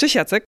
[0.00, 0.44] Cześć Jacek.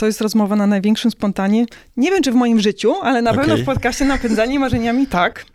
[0.00, 1.66] To jest rozmowa na największym spontanie.
[1.96, 5.46] Nie wiem, czy w moim życiu, ale na pewno w podcaście Napędzanie Marzeniami tak.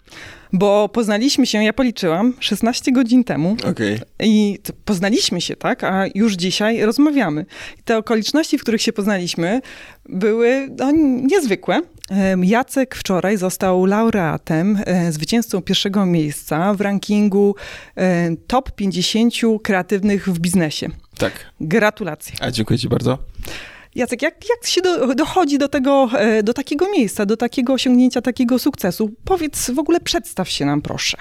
[0.54, 3.58] Bo poznaliśmy się, ja policzyłam, 16 godzin temu.
[3.72, 4.00] Okay.
[4.24, 5.84] I poznaliśmy się, tak?
[5.84, 7.46] A już dzisiaj rozmawiamy.
[7.80, 9.62] I te okoliczności, w których się poznaliśmy,
[10.10, 10.92] były no,
[11.32, 11.82] niezwykłe.
[12.42, 17.56] Jacek wczoraj został laureatem, e, zwycięzcą pierwszego miejsca w rankingu
[17.96, 19.34] e, top 50
[19.64, 20.90] kreatywnych w biznesie.
[21.20, 21.34] Tak.
[21.62, 22.36] Gratulacje.
[22.42, 23.18] A dziękuję Ci bardzo.
[23.96, 28.22] Jacek, jak, jak się do, dochodzi do tego, e, do takiego miejsca, do takiego osiągnięcia,
[28.22, 29.12] takiego sukcesu?
[29.24, 31.18] Powiedz, w ogóle przedstaw się nam, proszę.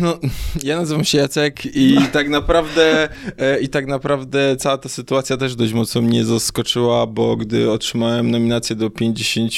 [0.00, 0.18] No,
[0.62, 3.08] ja nazywam się Jacek i tak naprawdę
[3.38, 8.30] e, i tak naprawdę cała ta sytuacja też dość mocno mnie zaskoczyła, bo gdy otrzymałem
[8.30, 9.52] nominację do 50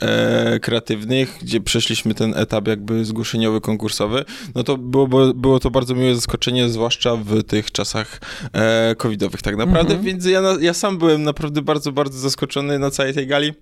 [0.00, 4.24] e, kreatywnych, gdzie przeszliśmy ten etap jakby zgłoszeniowy, konkursowy,
[4.54, 8.20] no to było, było to bardzo miłe zaskoczenie, zwłaszcza w tych czasach
[8.52, 10.02] e, covidowych tak naprawdę, mhm.
[10.02, 13.52] więc ja, ja sam byłem naprawdę bardzo, bardzo zaskoczony na całej tej gali.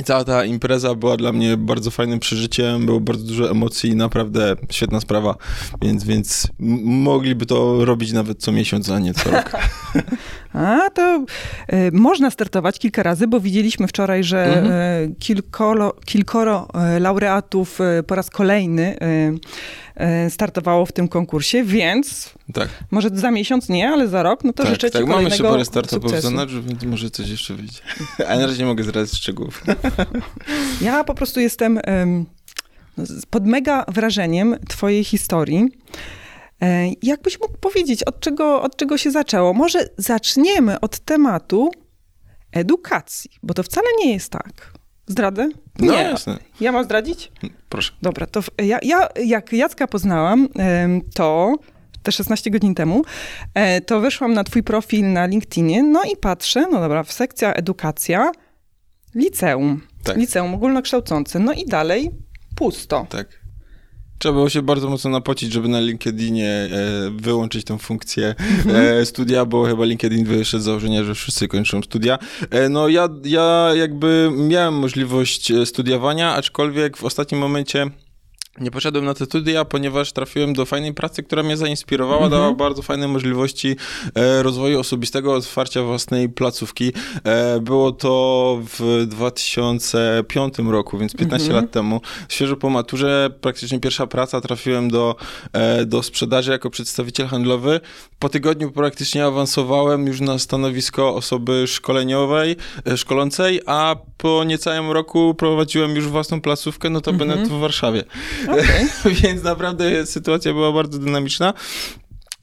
[0.00, 3.96] I cała ta impreza była dla mnie bardzo fajnym przeżyciem, było bardzo dużo emocji i
[3.96, 5.36] naprawdę świetna sprawa,
[5.82, 6.48] więc, więc
[6.84, 9.52] mogliby to robić nawet co miesiąc, a nie co rok.
[10.52, 11.24] A, to
[11.72, 14.72] y, można startować kilka razy, bo widzieliśmy wczoraj, że mhm.
[14.72, 18.96] y, kilkoro, kilkoro y, laureatów po raz kolejny
[20.28, 22.68] startowało w tym konkursie, więc tak.
[22.90, 25.42] może za miesiąc nie, ale za rok, no to tak, życzę ci tak, mamy jeszcze
[25.42, 27.80] parę startupów w zanadrzu, więc może coś jeszcze wyjdzie.
[28.28, 29.64] Ale na razie nie mogę zdradzić szczegółów.
[30.80, 31.80] ja po prostu jestem
[33.30, 35.68] pod mega wrażeniem twojej historii.
[36.62, 39.52] E, jakbyś mógł powiedzieć, od czego, od czego się zaczęło?
[39.52, 41.70] Może zaczniemy od tematu
[42.52, 44.71] edukacji, bo to wcale nie jest tak.
[45.12, 45.48] Zdradę?
[45.78, 45.98] No, nie.
[45.98, 46.38] jasne.
[46.60, 47.32] Ja mam zdradzić?
[47.68, 47.92] Proszę.
[48.02, 50.48] Dobra, to ja, ja jak Jacka poznałam,
[51.14, 51.54] to
[52.02, 53.02] te 16 godzin temu,
[53.54, 57.54] e, to wyszłam na twój profil na LinkedInie, no i patrzę, no dobra, w sekcja
[57.54, 58.30] edukacja,
[59.14, 59.80] liceum.
[60.04, 60.16] Tak.
[60.16, 61.38] Liceum ogólnokształcące.
[61.38, 62.10] No i dalej
[62.54, 63.06] pusto.
[63.08, 63.41] Tak.
[64.22, 66.68] Trzeba było się bardzo mocno napocić, żeby na LinkedInie e,
[67.10, 69.00] wyłączyć tę funkcję mhm.
[69.00, 72.18] e, studia, bo chyba LinkedIn wyszedł z założenia, że wszyscy kończą studia.
[72.50, 77.90] E, no ja, ja jakby miałem możliwość studiowania, aczkolwiek w ostatnim momencie
[78.60, 82.56] nie poszedłem na te studia, ponieważ trafiłem do fajnej pracy, która mnie zainspirowała, dała mhm.
[82.56, 83.76] bardzo fajne możliwości
[84.14, 86.92] e, rozwoju osobistego, otwarcia własnej placówki.
[87.24, 91.64] E, było to w 2005 roku, więc 15 mhm.
[91.64, 92.00] lat temu.
[92.28, 95.16] Świeżo po maturze, praktycznie pierwsza praca, trafiłem do,
[95.52, 97.80] e, do sprzedaży jako przedstawiciel handlowy.
[98.18, 102.56] Po tygodniu praktycznie awansowałem już na stanowisko osoby szkoleniowej,
[102.96, 107.50] szkolącej, a po niecałym roku prowadziłem już własną placówkę, notabene mhm.
[107.50, 108.04] w Warszawie.
[108.48, 108.88] Okay.
[109.22, 111.54] Więc naprawdę sytuacja była bardzo dynamiczna.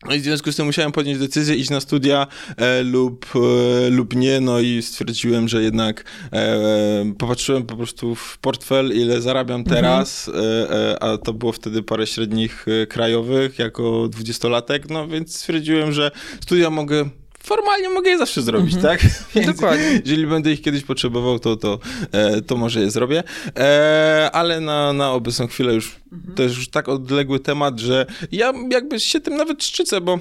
[0.06, 2.28] No i w związku z tym musiałem podjąć decyzję, iść na studia
[2.58, 8.38] e, lub, e, lub nie, no i stwierdziłem, że jednak e, popatrzyłem po prostu w
[8.38, 9.76] portfel, ile zarabiam mhm.
[9.76, 10.98] teraz, mhm.
[11.02, 16.12] a to było wtedy parę średnich krajowych jako dwudziestolatek, no więc stwierdziłem, że
[16.42, 17.10] studia mogę
[17.44, 18.88] formalnie mogę je zawsze zrobić, mm -hmm.
[18.88, 19.02] tak?
[19.36, 20.02] Więc Dokładnie.
[20.06, 21.80] Jeżeli będę ich kiedyś potrzebował, to, to,
[22.12, 23.24] e, to może je zrobię.
[23.58, 26.34] E, ale na, na obecną chwilę już mm -hmm.
[26.36, 30.20] to jest już tak odległy temat, że ja jakby się tym nawet szczycę, bo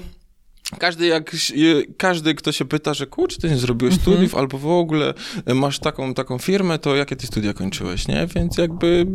[0.77, 1.35] każdy, jak,
[1.97, 4.11] każdy, kto się pyta, że kurczę, ty nie zrobiłeś mm -hmm.
[4.11, 5.13] studiów, albo w ogóle
[5.55, 8.27] masz taką, taką firmę, to jakie ty studia kończyłeś, nie?
[8.35, 9.05] Więc jakby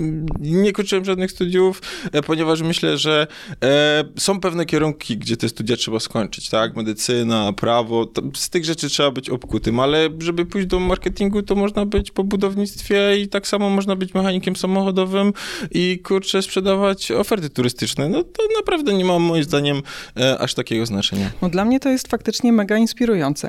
[0.40, 1.82] nie kończyłem żadnych studiów,
[2.12, 3.26] e, ponieważ myślę, że
[3.64, 6.76] e, są pewne kierunki, gdzie te studia trzeba skończyć, tak?
[6.76, 11.86] Medycyna, prawo, z tych rzeczy trzeba być obkutym, ale żeby pójść do marketingu, to można
[11.86, 15.32] być po budownictwie i tak samo można być mechanikiem samochodowym
[15.70, 18.08] i kurczę, sprzedawać oferty turystyczne.
[18.08, 19.82] No to naprawdę nie ma moim zdaniem
[20.16, 21.30] e, aż takiego znaczenia.
[21.44, 23.48] No dla mnie to jest faktycznie mega inspirujące.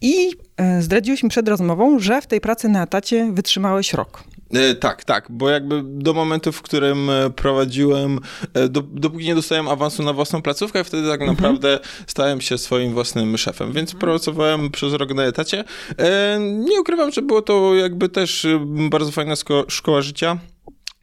[0.00, 4.24] I e, zdradziłeś mi przed rozmową, że w tej pracy na etacie wytrzymałeś rok.
[4.54, 8.20] E, tak, tak, bo jakby do momentu, w którym e, prowadziłem,
[8.68, 11.36] do, dopóki nie dostałem awansu na własną placówkę, wtedy tak mhm.
[11.36, 14.00] naprawdę stałem się swoim własnym szefem, więc mhm.
[14.00, 15.64] pracowałem przez rok na etacie.
[16.48, 18.46] Nie ukrywam, że było to jakby też
[18.90, 19.34] bardzo fajna
[19.68, 20.38] szkoła życia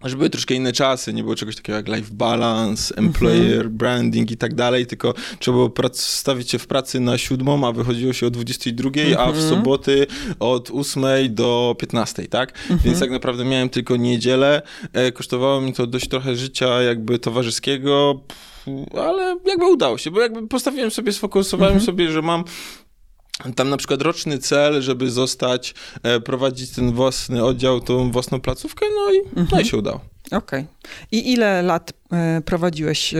[0.04, 3.78] że były troszkę inne czasy, nie było czegoś takiego jak life balance, employer mm -hmm.
[3.78, 8.14] branding i tak dalej, tylko trzeba było stawić się w pracy na siódmą, a wychodziło
[8.14, 9.16] się o 22, mm -hmm.
[9.20, 9.50] a w mhm.
[9.50, 10.08] soboty
[10.40, 12.54] od 8 do 15, tak?
[12.70, 12.84] Mm -hmm.
[12.84, 14.62] Więc tak naprawdę miałem tylko niedzielę,
[14.94, 18.22] e, kosztowało mi to dość trochę życia jakby towarzyskiego,
[18.98, 21.86] ale jakby udało się, bo jakby postawiłem sobie, sfokusowałem mhm.
[21.86, 22.44] sobie, że mam
[23.56, 25.74] tam na przykład roczny cel, żeby zostać,
[26.04, 29.36] e, prowadzić ten własny oddział, tą własną placówkę, no i, mhm.
[29.36, 29.66] no i mhm.
[29.66, 30.02] się udało.
[30.32, 30.38] Okej.
[30.38, 30.66] Okay.
[31.12, 33.18] I ile lat e, prowadziłeś e,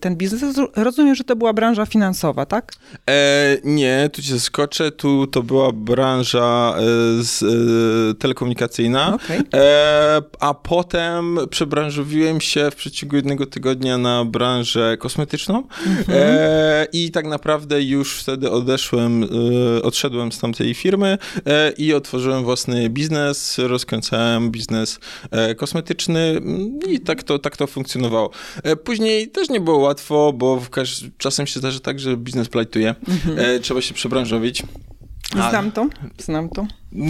[0.00, 0.42] ten biznes?
[0.76, 2.72] Rozumiem, że to była branża finansowa, tak?
[3.10, 4.90] E, nie, tu cię skoczę.
[4.90, 6.82] Tu to była branża e,
[7.22, 9.14] z, e, telekomunikacyjna.
[9.14, 9.42] Okay.
[9.54, 15.64] E, a potem przebranżowiłem się w przeciągu jednego tygodnia na branżę kosmetyczną.
[15.86, 16.38] Mhm.
[16.92, 19.28] I tak naprawdę już wtedy odeszłem,
[19.82, 21.18] odszedłem z tamtej firmy
[21.78, 23.58] i otworzyłem własny biznes.
[23.58, 25.00] Rozkręcałem biznes
[25.56, 26.40] kosmetyczny
[26.88, 28.30] i tak to, tak to funkcjonowało.
[28.62, 30.62] E, później też nie było łatwo, bo
[31.18, 32.94] czasem się zdarza tak, że biznes plajtuje.
[33.08, 33.62] Mhm.
[33.62, 34.62] Trzeba się przebranżowić.
[35.50, 36.66] Znam to, znam to.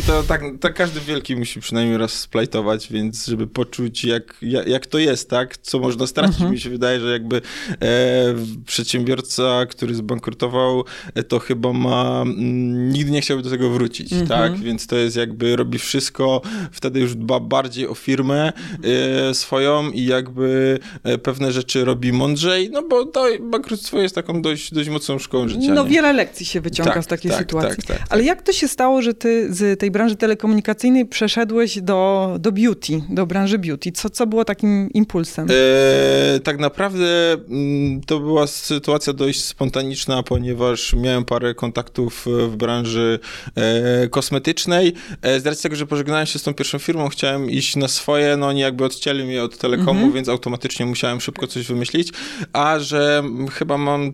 [0.06, 4.86] To tak, tak każdy wielki musi przynajmniej raz splajtować, więc żeby poczuć jak, jak, jak
[4.86, 5.56] to jest, tak?
[5.56, 6.34] Co można stracić.
[6.34, 6.52] Mhm.
[6.52, 8.34] Mi się wydaje, że jakby e,
[8.66, 10.84] przedsiębiorca, który zbankrutował,
[11.14, 14.28] e, to chyba ma, m, mm, nigdy nie chciałby do tego wrócić, mhm.
[14.28, 14.60] tak?
[14.60, 16.42] Więc to jest jakby, robi wszystko,
[16.72, 18.52] wtedy już dba bardziej o firmę
[18.84, 24.42] e, swoją i jakby e, pewne rzeczy robi mądrzej, no bo to bankructwo jest taką
[24.42, 25.74] dość, dość mocną szkołą życia.
[25.74, 25.90] No nie?
[25.90, 27.82] wiele lekcji się wyciąga tak, z takiej tak, sytuacji.
[27.82, 32.36] Tak, tak, Ale jak to się stało, że ty z tej branży telekomunikacyjnej przeszedłeś do,
[32.40, 33.92] do beauty, do branży beauty.
[33.92, 35.48] Co, co było takim impulsem?
[35.50, 43.18] E, tak naprawdę mm, to była sytuacja dość spontaniczna, ponieważ miałem parę kontaktów w branży
[43.54, 44.92] e, kosmetycznej.
[45.22, 48.36] E, z racji tego, że pożegnałem się z tą pierwszą firmą, chciałem iść na swoje,
[48.36, 50.12] no oni jakby odcięli mnie od telekomu, mhm.
[50.12, 52.12] więc automatycznie musiałem szybko coś wymyślić,
[52.52, 53.22] a że
[53.52, 54.12] chyba mam,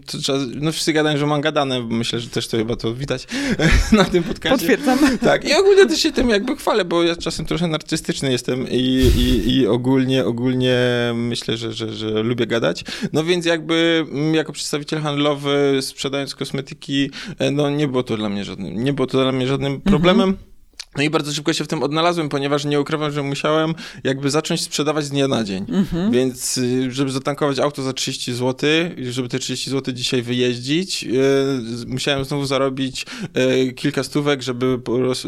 [0.55, 3.27] no wszyscy gadają, że mam gadane, myślę, że też to chyba to widać
[3.93, 4.59] na tym podcastie.
[4.59, 5.19] Potwierdzam.
[5.19, 9.11] Tak, i ogólnie też się tym jakby chwalę, bo ja czasem trochę narcystyczny jestem i,
[9.17, 10.79] i, i ogólnie, ogólnie
[11.15, 12.85] myślę, że, że, że lubię gadać.
[13.13, 18.29] No więc jakby mm, jako przedstawiciel handlowy sprzedając kosmetyki, e, no nie było to dla
[18.29, 20.37] mnie żadnym, nie było to dla mnie żadnym mhm.
[20.97, 23.75] No i bardzo szybko się w tym odnalazłem, ponieważ nie ukrywam, że musiałem
[24.05, 25.67] jakby zacząć sprzedawać z dnia na dzień.
[25.69, 26.13] Mhm.
[26.13, 28.71] Więc y, żeby zatankować auto za 30 zł,
[29.11, 31.23] żeby te 30 zł dzisiaj wyjeździć, yy,
[31.87, 34.81] musiałem znowu zarobić yy, kilka stówek, żeby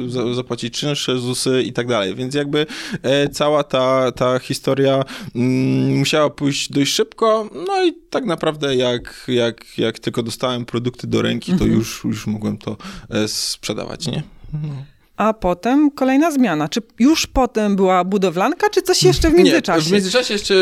[0.08, 2.14] za, zapłacić czynsze, ZUSy i tak dalej.
[2.14, 5.04] Więc jakby yy, cała ta, ta historia
[5.34, 7.50] mm, musiała pójść dość szybko.
[7.66, 11.72] No i tak naprawdę jak, jak, jak tylko dostałem produkty do ręki, to mhm.
[11.72, 12.76] już, już mogłem to
[13.10, 14.22] e, sprzedawać, nie?
[14.52, 16.68] No a potem kolejna zmiana.
[16.68, 19.84] Czy już potem była budowlanka, czy coś jeszcze w międzyczasie?
[19.84, 20.54] Nie, w międzyczasie jeszcze,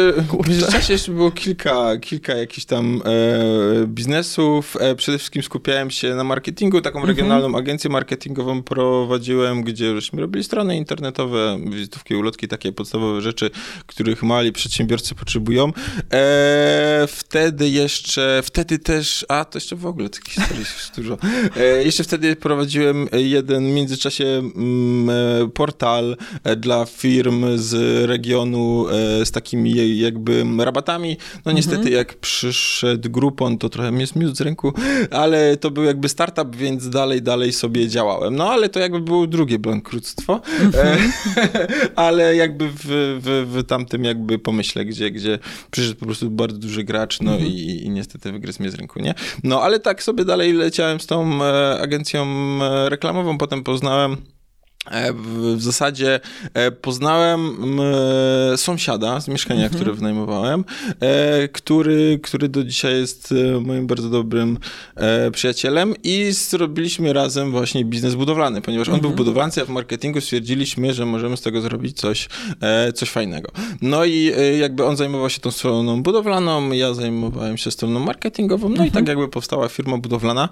[0.44, 4.76] w międzyczasie jeszcze było kilka, kilka jakichś tam e, biznesów.
[4.80, 6.80] E, przede wszystkim skupiałem się na marketingu.
[6.80, 7.16] Taką mhm.
[7.16, 13.50] regionalną agencję marketingową prowadziłem, gdzie żeśmy robili strony internetowe, wizytówki, ulotki, takie podstawowe rzeczy,
[13.86, 15.72] których mali przedsiębiorcy potrzebują.
[16.12, 21.18] E, wtedy jeszcze, wtedy też, a to jeszcze w ogóle takich historii jest dużo.
[21.56, 24.43] E, jeszcze wtedy prowadziłem jeden w międzyczasie
[25.54, 31.16] portal e, dla firm z regionu e, z takimi jakby rabatami.
[31.44, 31.94] No niestety mhm.
[31.94, 34.72] jak przyszedł Groupon, to trochę mnie zmiósł z rynku,
[35.10, 38.36] ale to był jakby startup, więc dalej, dalej sobie działałem.
[38.36, 40.98] No ale to jakby było drugie bankructwo, mhm.
[42.06, 42.84] ale jakby w,
[43.20, 45.38] w, w tamtym jakby pomyśle, gdzie, gdzie
[45.70, 47.50] przyszedł po prostu bardzo duży gracz, no mhm.
[47.50, 49.14] i, i niestety wygryzł mnie z rynku, nie?
[49.44, 51.44] No ale tak sobie dalej leciałem z tą
[51.80, 52.26] agencją
[52.88, 54.33] reklamową, potem poznałem E,
[55.14, 56.20] w zasadzie
[56.54, 57.56] e, poznałem
[58.56, 59.80] sąsiada z mieszkania, mhm.
[59.80, 60.64] które wynajmowałem,
[61.00, 64.58] e, który, który do dzisiaj jest moim bardzo dobrym
[65.32, 69.02] przyjacielem i zrobiliśmy razem właśnie biznes budowlany, ponieważ on mhm.
[69.02, 72.28] był w budowlance, a w marketingu stwierdziliśmy, że możemy z tego zrobić coś,
[72.94, 73.50] coś fajnego.
[73.82, 78.72] No i jakby on zajmował się tą stroną budowlaną, ja zajmowałem się stroną marketingową, no
[78.72, 78.88] mhm.
[78.88, 80.48] i tak jakby powstała firma budowlana.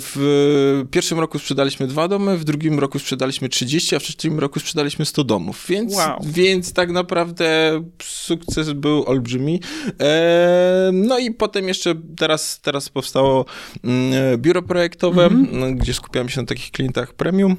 [0.00, 4.38] W pierwszym roku sprzedaliśmy dwa domy, w drugim roku sprzedaliśmy sprzedaliśmy 30, a w trzecim
[4.38, 6.20] roku sprzedaliśmy 100 domów, więc, wow.
[6.24, 9.60] więc tak naprawdę sukces był olbrzymi.
[10.00, 13.44] E, no i potem jeszcze teraz, teraz powstało
[13.84, 15.76] mm, biuro projektowe, mm -hmm.
[15.76, 17.56] gdzie skupiamy się na takich klientach premium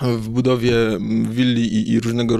[0.00, 0.74] w budowie
[1.30, 2.38] willi i, i, różnego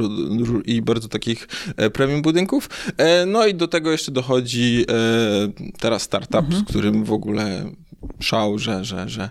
[0.65, 2.71] i bardzo takich e, premium budynków.
[2.97, 6.63] E, no i do tego jeszcze dochodzi e, teraz startup, mhm.
[6.63, 7.73] z którym w ogóle
[8.21, 9.31] szał, że, że, że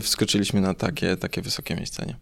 [0.00, 2.06] wskoczyliśmy na takie, takie wysokie miejsce.
[2.06, 2.16] Nie?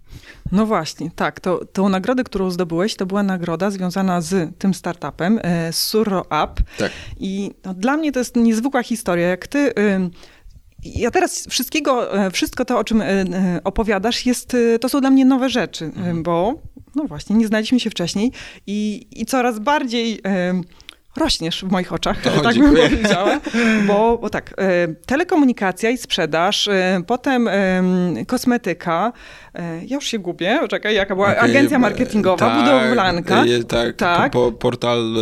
[0.52, 1.40] No właśnie, tak.
[1.40, 6.62] To, tą nagrodę, którą zdobyłeś, to była nagroda związana z tym startupem, e, Surro Up.
[6.78, 6.92] Tak.
[7.20, 9.28] I no, dla mnie to jest niezwykła historia.
[9.28, 9.58] Jak ty...
[9.58, 10.10] Y,
[10.84, 13.24] ja teraz wszystkiego, e, wszystko to, o czym e,
[13.64, 16.22] opowiadasz, jest, to są dla mnie nowe rzeczy, mhm.
[16.22, 16.54] bo
[16.94, 18.32] no właśnie, nie znaliśmy się wcześniej
[18.66, 20.20] i, i coraz bardziej
[21.18, 22.82] rośniesz w moich oczach, O, tak dziękuję.
[22.88, 23.40] bym powiedziała.
[23.86, 27.82] Bo, bo tak, e, telekomunikacja i sprzedaż, e, potem e,
[28.26, 29.12] kosmetyka.
[29.86, 33.44] Ja już się gubię, czekaj, jaka była Okej, agencja marketingowa, tak, budowlanka.
[33.68, 34.32] tak, Tak.
[34.32, 35.14] Po, portal,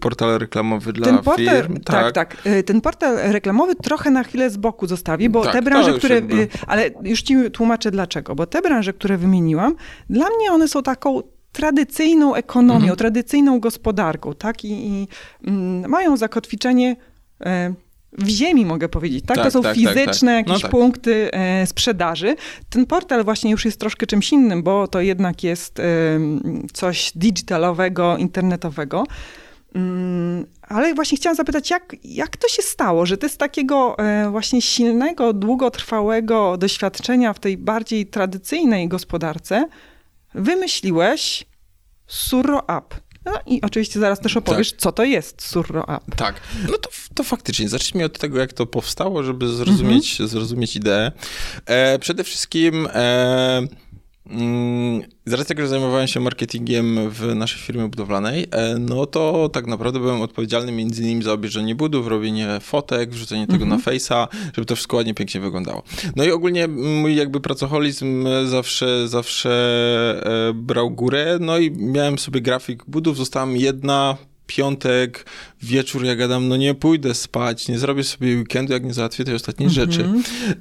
[0.00, 1.80] portal reklamowy dla Ten portal, firm.
[1.80, 2.36] tak, tak.
[2.44, 6.14] E, Ten portal reklamowy trochę na chwilę z boku zostawi, bo Tak, te branże, które.
[6.14, 8.34] jakby- Ale już ci tłumaczę dlaczego.
[8.34, 9.76] Bo te branże, które wymieniłam,
[10.10, 11.20] dla mnie one są taką
[11.56, 12.96] tradycyjną ekonomią, Mhm.
[12.96, 14.64] tradycyjną gospodarką, tak?
[14.64, 15.08] I, i
[15.46, 16.96] mm, mają zakotwiczenie.
[17.40, 17.74] E,
[18.18, 19.36] w ziemi, mogę powiedzieć, tak?
[19.36, 19.94] Tak, to są tak, tak, tak.
[19.94, 20.70] fizyczne No jakieś tak.
[20.70, 22.36] punkty e, sprzedaży.
[22.70, 28.16] Ten portal właśnie już jest troszkę czymś innym, bo to jednak jest em, coś digitalowego,
[28.16, 29.04] internetowego.
[29.74, 34.30] Mm, Ale właśnie chciałam zapytać, jak, jak to się stało, że ty z takiego e,
[34.30, 39.68] właśnie silnego, długotrwałego doświadczenia w tej bardziej tradycyjnej gospodarce
[40.36, 41.44] wymyśliłeś
[42.06, 42.94] Surro App?
[43.24, 46.14] No i oczywiście zaraz też opowiesz, co to jest Surro App.
[46.16, 46.40] Tak.
[46.70, 47.68] No to, to faktycznie.
[47.68, 50.28] Zacznijmy od tego, jak to powstało, żeby zrozumieć, Mhm.
[50.28, 51.12] zrozumieć ideę.
[51.66, 53.62] E, przede wszystkim e,
[55.26, 59.66] z racji tego, że zajmowałem się marketingiem w naszej firmie budowlanej, e, no to tak
[59.66, 64.66] naprawdę byłem odpowiedzialny między innymi za obieżenie budów, robienie fotek, wrzucenie tego na Face'a, żeby
[64.66, 65.82] to wszystko ładnie, pięknie wyglądało.
[66.16, 69.50] No i ogólnie mój jakby pracoholizm zawsze, zawsze
[70.50, 74.16] e, brał górę, no i miałem sobie grafik budów, została mi jedna
[74.46, 75.26] piątek,
[75.62, 79.34] wieczór, ja gadam, no nie pójdę spać, nie zrobię sobie weekendu, jak nie załatwię tej
[79.34, 80.08] ostatniej rzeczy.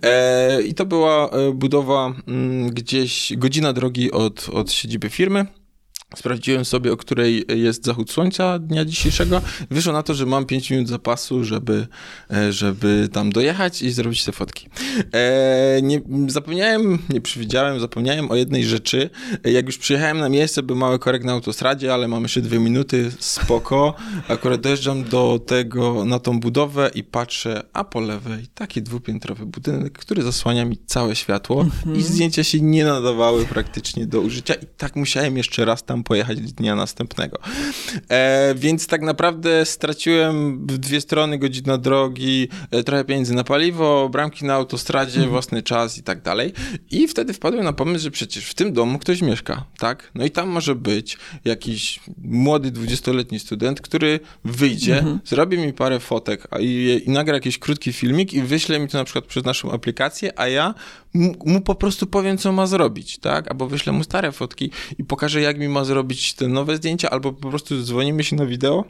[0.02, 5.46] E, I to była e, budowa mm, gdzieś godzina drogi od, od siedziby firmy.
[6.16, 9.42] Sprawdziłem sobie, o której jest zachód słońca dnia dzisiejszego.
[9.70, 11.88] Wyszło na to, że mam 5 minut zapasu, żeby,
[12.32, 14.70] e, żeby tam dojechać i zrobić te fotki.
[15.14, 19.10] E, nie, zapomniałem, nie przewidziałem, zapomniałem o jednej rzeczy.
[19.46, 22.60] E, Jak już przyjechałem na miejsce, był mały korek na autostradzie, ale mam jeszcze dwie
[22.60, 23.94] minuty, spoko.
[24.28, 29.98] Akurat dojeżdżam do tego, na tą budowę i patrzę, a po lewej taki dwupiętrowy budynek,
[29.98, 34.96] który zasłania mi całe światło i zdjęcia się nie nadawały praktycznie do użycia i tak
[34.96, 37.40] musiałem jeszcze raz tam pojechać dnia następnego.
[38.10, 44.10] E, więc tak naprawdę straciłem w dwie strony godzina drogi, e, trochę pieniędzy na paliwo,
[44.10, 46.54] bramki na autostradzie, własny czas i tak dalej.
[46.92, 50.12] I wtedy wpadłem na pomysł, że przecież w tym domu ktoś mieszka, tak?
[50.16, 56.48] No i tam może być jakiś młody, 20-letni student, który wyjdzie, zrobi mi parę fotek
[56.60, 60.40] i, i nagra jakiś krótki filmik i wyśle mi to na przykład przez naszą aplikację,
[60.40, 60.74] a ja
[61.46, 63.52] mu, po prostu powiem, co ma zrobić, tak?
[63.52, 67.34] Albo wyślę mu stare fotki i pokażę, jak mi ma zrobić te nowe zdjęcia, albo
[67.34, 68.86] po prostu dzwonimy się na wideo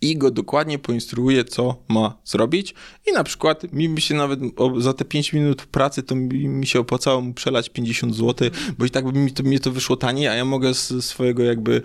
[0.00, 2.74] i go dokładnie poinstruuję, co ma zrobić.
[3.10, 4.40] I na przykład mi się nawet
[4.78, 8.84] za te 5 minut pracy to mi, mi się opłacało mu przelać 50 zł, bo
[8.84, 11.82] i tak by mi to, mnie to wyszło taniej, a ja mogę z swojego jakby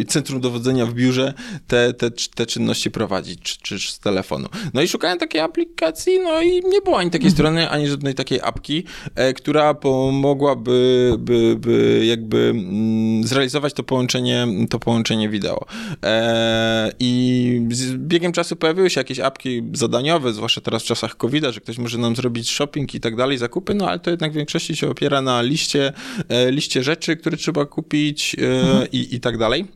[0.00, 1.34] e, centrum dowodzenia w biurze
[1.66, 4.48] te, te, te czynności prowadzić, czy, czy z telefonu.
[4.74, 8.40] No i szukałem takiej aplikacji, no i nie było ani takiej strony, ani żadnej takiej
[8.42, 15.66] apki, e, która pomogłaby by, by jakby mm, zrealizować to połączenie, to połączenie wideo.
[16.04, 16.67] E,
[17.00, 21.60] I z biegiem czasu pojawiły się jakieś apki zadaniowe, zwłaszcza teraz w czasach covid że
[21.60, 24.76] ktoś może nam zrobić shopping i tak dalej, zakupy, no ale to jednak w większości
[24.76, 25.92] się opiera na liście,
[26.28, 29.66] e, liście rzeczy, które trzeba kupić e, i, i tak dalej.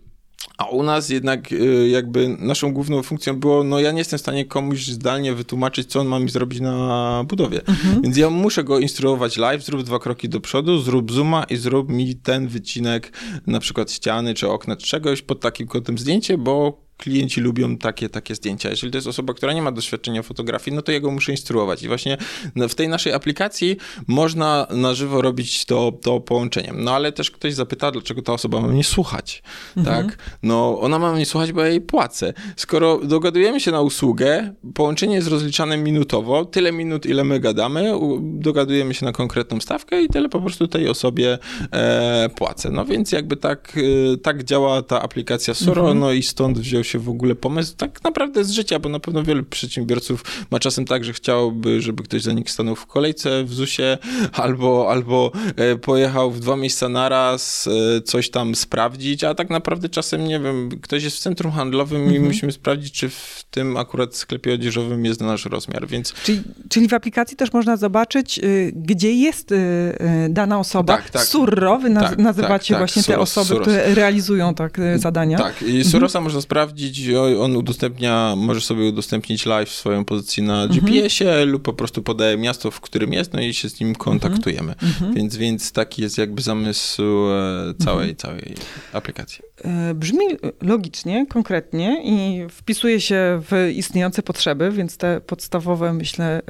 [0.59, 4.23] A u nas jednak y, jakby naszą główną funkcją było, no ja nie jestem w
[4.23, 7.61] stanie komuś zdalnie wytłumaczyć, co on ma mi zrobić na budowie.
[8.03, 11.89] Więc ja muszę go instruować live, zrób dwa kroki do przodu, zrób zooma i zrób
[11.89, 13.13] mi ten wycinek
[13.47, 18.09] na przykład ściany czy okna czy czegoś pod takim kątem zdjęcie, bo klienci lubią takie,
[18.09, 18.71] takie zdjęcia.
[18.71, 21.83] Jeżeli to jest osoba, która nie ma doświadczenia fotografii, no to ja go muszę instruować.
[21.83, 22.19] I właśnie
[22.57, 26.85] w tej naszej aplikacji można na żywo robić to, to połączeniem.
[26.85, 29.43] No ale też ktoś zapyta, dlaczego ta osoba ma mnie słuchać,
[29.85, 30.19] tak?
[30.43, 32.33] No ona ma mnie słuchać, bo ja jej płacę.
[32.57, 37.93] Skoro dogadujemy się na usługę, połączenie jest rozliczane minutowo, tyle minut, ile my gadamy,
[38.23, 41.39] dogadujemy się na konkretną stawkę i tyle po prostu tej osobie
[41.73, 42.71] e, płacę.
[42.71, 43.79] No więc jakby tak,
[44.13, 48.05] e, tak działa ta aplikacja Soro, no i stąd wziął się w ogóle pomysł tak
[48.05, 52.23] naprawdę z życia, bo na pewno wielu przedsiębiorców ma czasem tak, że chciałoby, żeby ktoś
[52.23, 53.99] za nich stanął w kolejce w ZUS-ie
[54.33, 59.89] albo, albo e, pojechał w dwa miejsca naraz e, coś tam sprawdzić, a tak naprawdę
[59.89, 64.17] czasem, nie wiem, ktoś jest w centrum handlowym i musimy sprawdzić, czy w tym akurat
[64.17, 69.13] sklepie odzieżowym jest nasz rozmiar, więc Czyli, czyli w aplikacji też można zobaczyć, y, gdzie
[69.13, 70.97] jest y, y, dana osoba.
[70.97, 71.25] Tak, tak.
[71.25, 72.89] Surro, wy naz- Tak, nazywacie tak, tak.
[72.89, 73.69] właśnie te Suros, osoby, Suros.
[73.69, 75.39] które realizują tak zadania.
[75.39, 77.11] Tak, i Sorosa można sprawdzić sprawdzić,
[77.41, 80.81] on udostępnia, możesz sobie udostępnić live swoją pozycję na mhm.
[80.81, 84.73] GPS-ie lub po prostu podaje miasto, w którym jest, no i się z nim kontaktujemy.
[84.73, 84.93] Mhm.
[84.93, 85.15] mhm.
[85.15, 88.17] Więc, więc taki jest jakby zamysł e, całej, mhm.
[88.17, 88.55] całej
[88.93, 89.43] aplikacji.
[89.65, 90.25] E, brzmi
[90.63, 96.43] logicznie, konkretnie i wpisuje się w istniejące potrzeby, więc te podstawowe, myślę,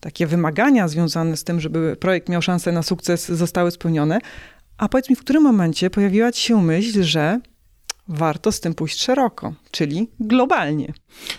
[0.00, 4.18] takie wymagania związane z tym, żeby projekt miał szansę na sukces, zostały spełnione.
[4.78, 7.40] A powiedz mi, w którym momencie pojawiła ci się myśl, że
[8.10, 10.92] warto z tym pójść szeroko, czyli globalnie.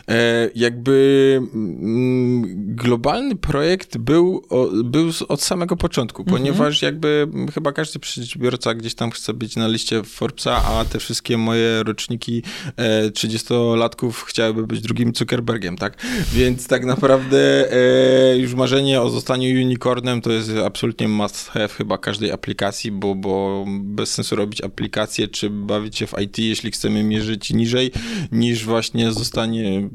[0.08, 6.38] E, jakby mm, globalny projekt był, o, był od samego początku, mhm.
[6.38, 11.38] ponieważ jakby chyba każdy przedsiębiorca gdzieś tam chce być na liście Forbesa, a te wszystkie
[11.38, 12.44] moje roczniki
[12.78, 15.98] e, 30-latków chciałyby być drugim Zuckerbergiem, tak?
[16.34, 21.98] Więc tak naprawdę e, już marzenie o zostaniu unicornem to jest absolutnie must have chyba
[21.98, 27.04] każdej aplikacji, bo, bo bez sensu robić aplikację czy bawić się w IT, jeśli chcemy
[27.04, 27.92] mierzyć niżej,
[28.32, 29.90] niż właśnie zostanie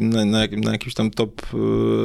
[0.00, 1.42] na, na, na, jakimś tam top,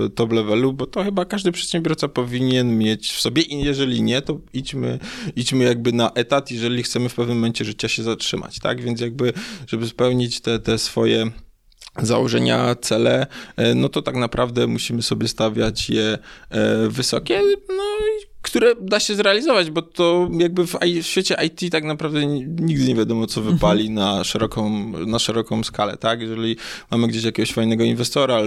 [0.06, 4.22] e, top levelu, bo to chyba każdy przedsiębiorca powinien mieć w sobie i jeżeli nie,
[4.22, 5.00] to idźmy,
[5.36, 8.82] idźmy jakby na etat, jeżeli chcemy w pewnym momencie życia się zatrzymać, tak?
[8.82, 9.34] Więc jakby,
[9.68, 11.32] żeby spełnić te, te swoje
[11.98, 16.18] założenia, cele, e, no to tak naprawdę musimy sobie stawiać je
[16.50, 21.72] e, wysokie, no i które da się zrealizować, bo to jakby w, w świecie IT
[21.72, 23.55] tak naprawdę nigdy nie wiadomo, co mhm.
[23.58, 23.96] wypali mhm.
[23.96, 26.22] na, szeroką, na szeroką skalę, tak?
[26.22, 26.55] Jeżeli
[26.91, 28.41] mamy gdzieś jakiegoś fajnego inwestora,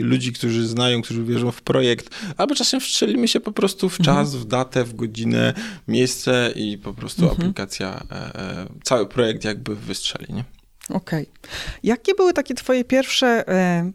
[0.00, 4.26] ludzi, którzy znają, którzy wierzą w projekt, albo czasem wstrzelimy się po prostu w czas,
[4.28, 4.42] mhm.
[4.42, 5.54] w datę, w godzinę,
[5.88, 7.40] miejsce i po prostu mhm.
[7.40, 10.44] aplikacja, e, e, cały projekt jakby wystrzeli, nie?
[10.88, 11.22] Okej.
[11.22, 11.50] Okay.
[11.82, 13.92] Jakie były takie twoje pierwsze e,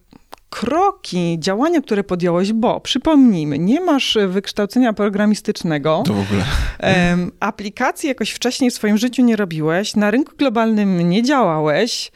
[0.50, 6.04] kroki, działania, które podjąłeś, bo przypomnijmy, nie masz wykształcenia programistycznego.
[6.06, 6.44] To w ogóle.
[6.80, 12.12] E, aplikacji jakoś wcześniej w swoim życiu nie robiłeś, na rynku globalnym nie działałeś.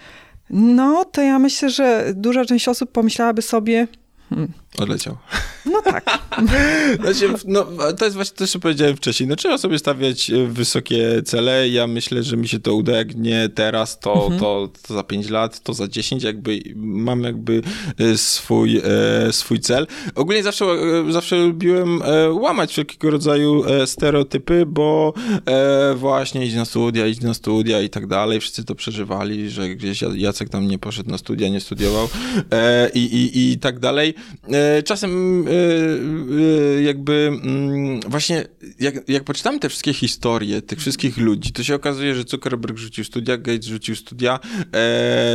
[0.50, 3.88] No, to ja myślę, że duża część osób pomyślałaby sobie,
[4.30, 5.18] hmm, Odleciał.
[5.66, 6.20] No tak.
[7.02, 7.66] Znaczy, no,
[7.98, 9.30] to jest właśnie to, co powiedziałem wcześniej.
[9.30, 11.70] No, trzeba sobie stawiać e, wysokie cele.
[11.70, 12.92] Ja myślę, że mi się to uda.
[12.92, 14.40] Jak nie teraz, to, mhm.
[14.40, 16.24] to, to, za 5 lat, to za 10.
[16.24, 17.62] Jakby mam jakby
[17.98, 19.88] e, swój, e, swój cel.
[20.16, 20.66] Ogólnie zawsze,
[21.10, 22.02] zawsze lubiłem
[22.32, 25.14] łamać wszelkiego rodzaju stereotypy, bo
[25.96, 28.40] właśnie idź na studia, idź na studia i tak dalej.
[28.40, 32.10] Wszyscy to przeżywali, że gdzieś Jacek tam nie poszedł na studia, nie studiował
[32.94, 34.14] i, i, i tak dalej.
[34.62, 38.46] E, czasem e, e, jakby mm, właśnie
[38.80, 43.04] jak, jak poczytamy te wszystkie historie tych wszystkich ludzi, to się okazuje, że Zuckerberg rzucił
[43.04, 44.40] studia, Gates rzucił studia,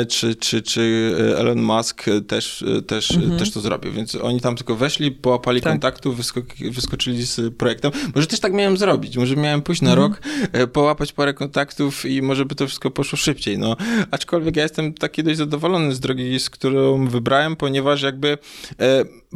[0.09, 3.39] czy, czy, czy Elon Musk też, też, mhm.
[3.39, 3.93] też to zrobił.
[3.93, 5.73] Więc oni tam tylko weszli, połapali tak.
[5.73, 7.93] kontaktu, wysko- wyskoczyli z projektem.
[8.15, 10.13] Może też tak miałem zrobić, może miałem pójść na mhm.
[10.13, 10.23] rok,
[10.73, 13.59] połapać parę kontaktów i może by to wszystko poszło szybciej.
[13.59, 13.77] No,
[14.11, 18.39] aczkolwiek ja jestem taki dość zadowolony z drogi, z którą wybrałem, ponieważ jakby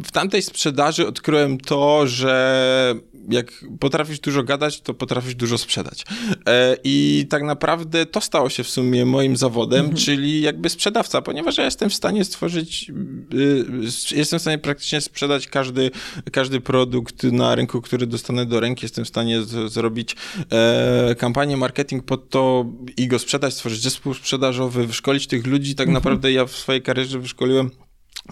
[0.04, 2.94] w tamtej sprzedaży odkryłem to, że
[3.28, 6.04] jak potrafisz dużo gadać, to potrafisz dużo sprzedać.
[6.46, 9.96] E, I tak naprawdę to stało się w sumie moim zawodem, mhm.
[9.96, 12.92] czyli jakby sprzedawca, ponieważ ja jestem w stanie stworzyć,
[13.34, 15.90] y, jestem w stanie praktycznie sprzedać każdy,
[16.32, 18.84] każdy produkt na rynku, który dostanę do ręki.
[18.84, 20.16] Jestem w stanie z, zrobić
[20.52, 25.74] e, kampanię marketing pod to i go sprzedać, stworzyć zespół sprzedażowy, wyszkolić tych ludzi.
[25.74, 25.94] Tak mhm.
[25.94, 27.70] naprawdę ja w swojej karierze wyszkoliłem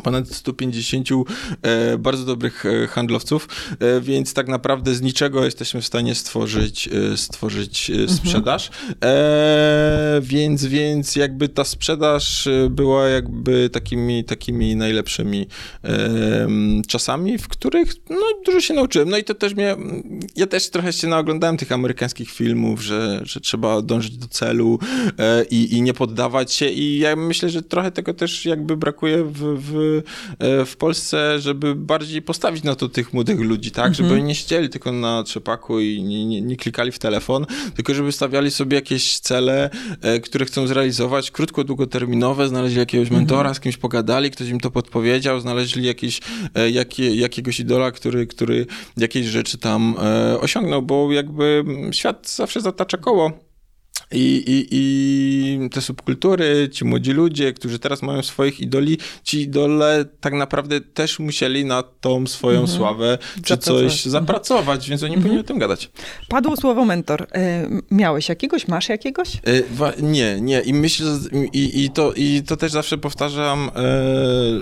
[0.02, 1.08] ponad 150
[1.62, 3.48] e, bardzo dobrych e, handlowców,
[3.80, 8.08] e, więc tak naprawdę z niczego jesteśmy w stanie stworzyć, stworzyć mhm.
[8.08, 8.70] sprzedaż.
[10.20, 15.46] Więc, więc jakby ta sprzedaż była jakby takimi, takimi najlepszymi
[16.88, 19.08] czasami, w których no, dużo się nauczyłem.
[19.08, 19.76] No i to też mnie,
[20.36, 24.78] ja też trochę się naoglądałem tych amerykańskich filmów, że, że trzeba dążyć do celu
[25.50, 29.60] i, i nie poddawać się i ja myślę, że trochę tego też jakby brakuje w,
[29.60, 29.67] w
[30.38, 33.94] E, w Polsce, żeby bardziej postawić na to tych młodych ludzi, tak?
[33.94, 34.20] Żeby mhm.
[34.20, 38.12] oni nie siedzieli tylko na trzepaku i nie, nie, nie, klikali w telefon, tylko żeby
[38.12, 39.70] stawiali sobie jakieś cele,
[40.02, 43.20] e, które chcą zrealizować, krótko, długoterminowe, znaleźli jakiegoś mhm.
[43.20, 46.20] mentora, z kimś pogadali, ktoś im to podpowiedział, znaleźli jakiś,
[46.54, 49.94] e, jakie, jakiegoś idola, który, który jakieś rzeczy tam
[50.40, 53.47] osiągnął, bo jakby świat zawsze zatacza koło
[54.12, 60.04] i, i, I te subkultury, ci młodzi ludzie, którzy teraz mają swoich idoli, ci idole
[60.20, 62.78] tak naprawdę też musieli na tą swoją mhm.
[62.78, 63.92] sławę czy zapracować.
[63.92, 64.90] coś zapracować, mhm.
[64.90, 65.22] więc oni mhm.
[65.22, 65.90] powinni o tym gadać.
[66.28, 67.26] Padło słowo mentor.
[67.32, 68.68] E, miałeś jakiegoś?
[68.68, 69.36] Masz jakiegoś?
[69.36, 70.60] E, nie, nie.
[70.60, 71.06] I myślę,
[71.52, 73.82] i, i, to, i to też zawsze powtarzam e,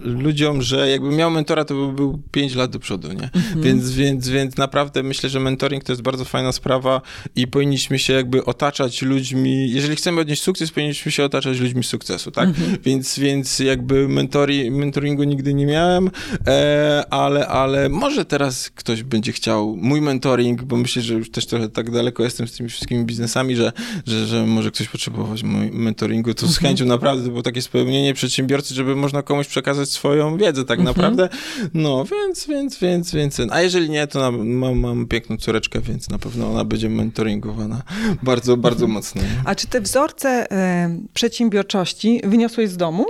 [0.03, 3.31] ludziom, że jakbym miał mentora, to by był 5 lat do przodu, nie?
[3.35, 3.63] Mhm.
[3.63, 7.01] Więc, więc, więc naprawdę myślę, że mentoring to jest bardzo fajna sprawa
[7.37, 11.85] i powinniśmy się jakby otaczać ludźmi, ludźmi, jeżeli chcemy odnieść sukces, powinniśmy się otaczać ludźmi
[11.85, 12.49] sukcesu, tak?
[12.49, 12.79] Mhm.
[12.85, 16.11] Więc, więc jakby mentori, mentoringu nigdy nie miałem,
[16.47, 21.47] e, ale, ale może teraz ktoś będzie chciał mój mentoring, bo myślę, że już też
[21.47, 23.73] trochę tak daleko jestem z tymi wszystkimi biznesami, że,
[24.07, 26.67] że, że może ktoś potrzebować mentoringu, to z mhm.
[26.67, 30.97] chęcią naprawdę to było takie spełnienie przedsiębiorcy, żeby można komuś przekazać swoją wiedzę tak mhm.
[30.97, 31.29] naprawdę.
[31.75, 33.41] No, więc, więc, więc, więc.
[33.51, 37.83] A jeżeli nie, to mam, mam piękną córeczkę, więc na pewno ona będzie mentoringowana
[38.23, 38.93] bardzo, bardzo mhm.
[38.93, 39.23] mocno.
[39.45, 43.07] A czy te wzorce e, przedsiębiorczości wyniosłeś z domu?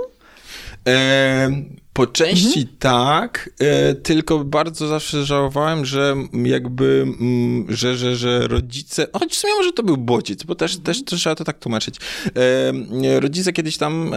[0.87, 1.49] E,
[1.93, 2.77] po części mhm.
[2.79, 7.05] tak, e, tylko bardzo zawsze żałowałem, że jakby,
[7.69, 11.35] że, że, że rodzice, choć w sumie może to był bodziec, bo też, też, trzeba
[11.35, 11.95] to tak tłumaczyć.
[13.19, 14.11] Rodzice kiedyś tam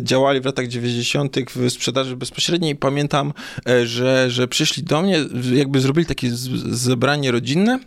[0.00, 1.36] działali w latach 90.
[1.54, 2.76] w sprzedaży bezpośredniej.
[2.76, 3.32] Pamiętam,
[3.68, 6.28] e, że, że przyszli do mnie, jakby zrobili takie
[6.70, 7.78] zebranie rodzinne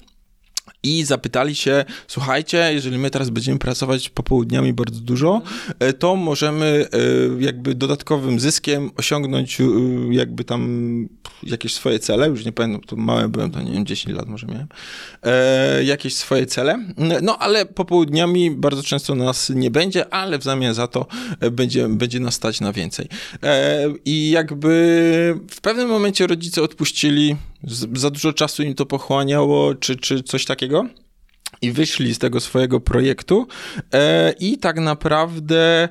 [0.85, 5.41] i zapytali się, słuchajcie, jeżeli my teraz będziemy pracować popołudniami bardzo dużo,
[5.79, 9.63] e, to możemy e, jakby dodatkowym zyskiem osiągnąć e,
[10.11, 11.07] jakby tam
[11.43, 14.47] jakieś swoje cele, już nie pamiętam, to małe byłem, to nie wiem, 10 lat może
[14.47, 14.67] miałem,
[15.85, 16.85] jakieś swoje cele,
[17.21, 21.05] no ale popołudniami bardzo często nas nie będzie, ale w zamian za to
[21.51, 23.09] będzie, będzie nas stać na więcej.
[24.05, 27.35] I jakby w pewnym momencie rodzice odpuścili
[27.93, 30.85] za dużo czasu im to pochłaniało, czy, czy coś takiego.
[31.61, 33.47] I wyszli z tego swojego projektu
[33.93, 35.89] e, i tak naprawdę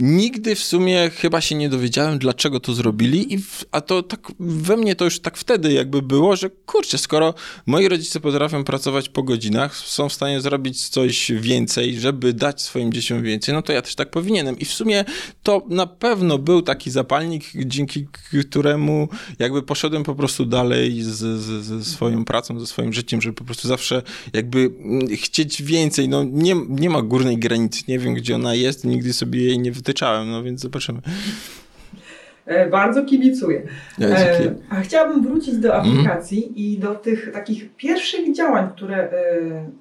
[0.00, 4.20] Nigdy w sumie chyba się nie dowiedziałem, dlaczego to zrobili, i w, a to tak
[4.40, 7.34] we mnie to już tak wtedy jakby było, że kurczę, skoro
[7.66, 12.92] moi rodzice potrafią pracować po godzinach, są w stanie zrobić coś więcej, żeby dać swoim
[12.92, 14.58] dzieciom więcej, no to ja też tak powinienem.
[14.58, 15.04] I w sumie
[15.42, 18.06] to na pewno był taki zapalnik, dzięki
[18.50, 23.44] któremu jakby poszedłem po prostu dalej z, ze swoją pracą, ze swoim życiem, żeby po
[23.44, 24.70] prostu zawsze jakby
[25.16, 26.08] chcieć więcej.
[26.08, 29.72] No nie, nie ma górnej granicy, nie wiem gdzie ona jest, nigdy sobie jej nie
[29.86, 31.00] wtyczałem, no więc zobaczymy.
[32.46, 33.62] E, bardzo kibicuję.
[34.00, 36.56] E, a chciałabym wrócić do aplikacji mm.
[36.56, 39.10] i do tych takich pierwszych działań, które e,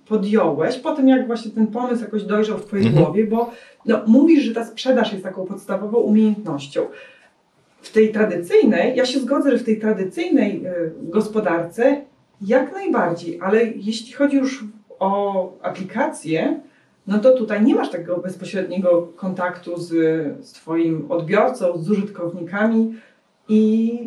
[0.08, 3.04] podjąłeś, po tym jak właśnie ten pomysł jakoś dojrzał w Twojej mm.
[3.04, 3.52] głowie, bo
[3.86, 6.82] no, mówisz, że ta sprzedaż jest taką podstawową umiejętnością.
[7.82, 10.64] W tej tradycyjnej, ja się zgodzę, że w tej tradycyjnej
[11.02, 12.02] gospodarce
[12.42, 14.64] jak najbardziej, ale jeśli chodzi już
[15.00, 16.60] o aplikację,
[17.08, 19.90] no to tutaj nie masz takiego bezpośredniego kontaktu z,
[20.48, 22.96] z Twoim odbiorcą, z użytkownikami
[23.50, 24.00] i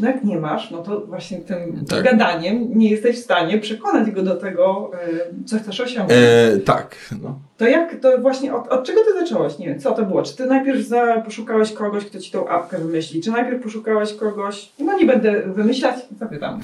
[0.00, 2.04] no jak nie masz, no to właśnie tym tak.
[2.04, 6.20] gadaniem nie jesteś w stanie przekonać go do tego, e, co chcesz osiągnąć.
[6.22, 6.96] E, tak.
[7.22, 7.38] No.
[7.58, 9.58] To jak, to właśnie od, od, czego ty zacząłeś?
[9.58, 10.22] Nie wiem, co to było?
[10.22, 13.20] Czy ty najpierw za, poszukałeś kogoś, kto ci tą apkę wymyśli?
[13.20, 16.60] Czy najpierw poszukałeś kogoś, no nie będę wymyślać, zapytam.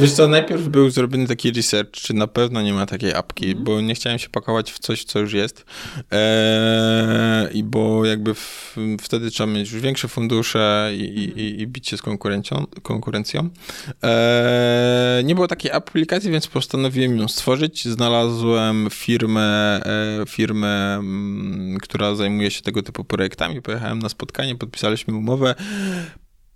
[0.00, 3.64] Wiesz co, najpierw był zrobiony taki research, czy na pewno nie ma takiej apki, mm.
[3.64, 5.64] bo nie chciałem się pakować w coś, co już jest.
[6.10, 11.88] Eee, I bo jakby w, wtedy trzeba mieć już większe fundusze i, i, i bić
[11.88, 12.64] się z konkurencją.
[12.82, 13.48] konkurencją.
[14.02, 17.84] Eee, nie było takiej aplikacji, więc postanowiłem ją stworzyć.
[17.84, 19.80] Znalazłem firmę,
[20.20, 23.62] e, firmę, mm, która zajmuje się tego typu projektami.
[23.62, 25.54] Pojechałem na spotkanie, podpisaliśmy umowę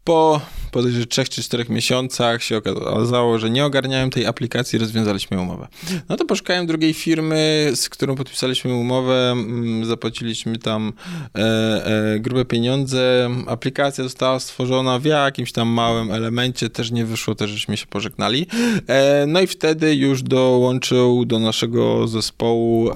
[0.08, 0.40] po
[0.70, 5.68] podejrzewam trzech czy czterech miesiącach się okazało, że nie ogarniałem tej aplikacji, rozwiązaliśmy umowę.
[6.08, 10.92] No to poszukałem drugiej firmy, z którą podpisaliśmy umowę, mm, zapłaciliśmy tam
[11.34, 17.34] e, e, grube pieniądze, aplikacja została stworzona w jakimś tam małym elemencie, też nie wyszło,
[17.34, 18.46] też żeśmy się pożegnali.
[18.86, 22.94] E, no i wtedy już dołączył do naszego zespołu e,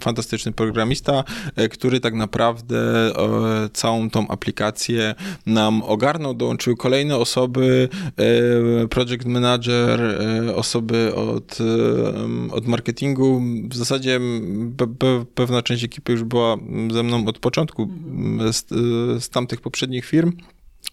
[0.00, 1.24] fantastyczny programista,
[1.56, 5.14] e, który tak naprawdę e, całą tą aplikację
[5.46, 13.42] nam ogarnął, dołączyły kolejne osoby, e, project manager, e, osoby od, e, od marketingu.
[13.68, 14.20] W zasadzie
[15.34, 16.56] pewna część ekipy już była
[16.92, 17.88] ze mną od początku
[18.50, 18.68] z,
[19.24, 20.32] z tamtych poprzednich firm.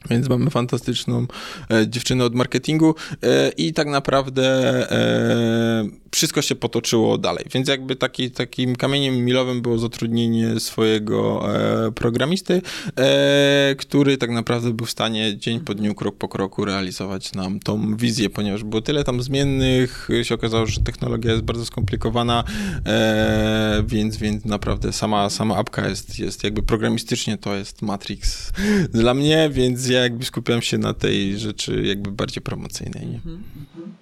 [0.09, 1.25] Więc mamy fantastyczną
[1.71, 4.43] e, dziewczynę od marketingu e, i tak naprawdę
[4.91, 7.45] e, wszystko się potoczyło dalej.
[7.53, 12.61] Więc jakby taki, takim kamieniem milowym było zatrudnienie swojego e, programisty,
[12.97, 17.59] e, który tak naprawdę był w stanie dzień po dniu, krok po kroku realizować nam
[17.59, 22.43] tą wizję, ponieważ było tyle tam zmiennych, się okazało, że technologia jest bardzo skomplikowana,
[22.85, 28.51] e, więc, więc naprawdę sama, sama apka jest, jest jakby programistycznie to jest Matrix
[28.91, 33.07] dla mnie, więc ja jakby skupiam się na tej rzeczy jakby bardziej promocyjnej.
[33.07, 33.15] Nie?
[33.15, 33.93] Mhm, mhm.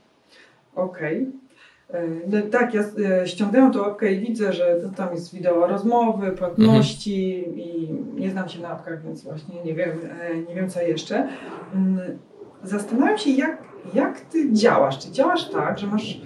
[0.75, 1.21] Okej.
[1.21, 1.47] Okay.
[1.89, 6.31] E, no, tak, ja e, ściągnęłam tą apkę i widzę, że tam jest wideo rozmowy,
[6.31, 7.59] płatności mhm.
[7.59, 11.27] i nie znam się na apkach, więc właśnie nie wiem, e, nie wiem co jeszcze.
[11.73, 11.99] Mm,
[12.63, 14.99] zastanawiam się, jak, jak ty działasz.
[14.99, 16.21] Czy działasz tak, że masz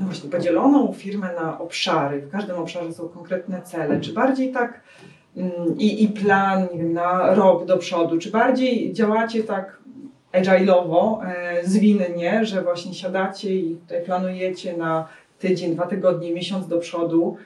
[0.00, 4.80] no właśnie, podzieloną firmę na obszary, w każdym obszarze są konkretne cele, czy bardziej tak
[5.78, 9.78] i, i plan wiem, na rok do przodu, czy bardziej działacie tak
[10.32, 17.36] agile'owo, e, zwinnie, że właśnie siadacie i planujecie na tydzień, dwa tygodnie, miesiąc do przodu,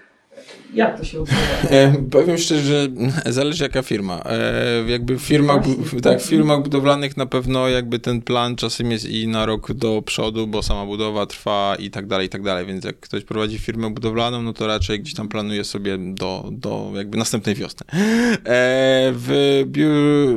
[0.74, 1.40] jak to się odbywa?
[1.70, 2.88] E, powiem szczerze, że
[3.32, 4.22] zależy jaka firma.
[4.24, 5.62] E, jakby w firmach,
[6.02, 10.02] tak, w firmach budowlanych na pewno jakby ten plan czasem jest i na rok do
[10.02, 13.58] przodu, bo sama budowa trwa i tak dalej, i tak dalej, więc jak ktoś prowadzi
[13.58, 17.86] firmę budowlaną, no to raczej gdzieś tam planuje sobie do, do jakby następnej wiosny.
[17.92, 19.64] E, w,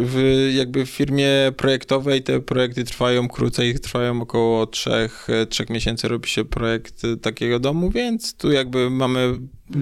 [0.04, 6.30] w jakby w firmie projektowej te projekty trwają krócej, trwają około trzech, trzech miesięcy robi
[6.30, 9.40] się projekt takiego domu, więc tu jakby mamy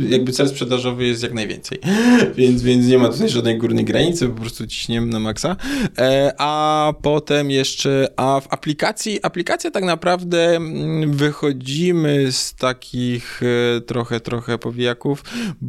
[0.10, 1.80] jakby cel sprzedażowy jest jak najwięcej.
[2.38, 5.56] Więc, więc nie ma tutaj żadnej górnej granicy, po prostu ciśniemy na maksa.
[5.98, 13.42] E, a potem jeszcze, a w aplikacji, aplikacja tak naprawdę mm, wychodzimy z takich
[13.78, 15.24] e, trochę, trochę powijaków,